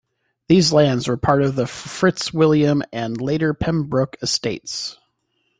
[0.47, 4.97] These lands were part of the Fitzwilliam and later Pembroke Estates.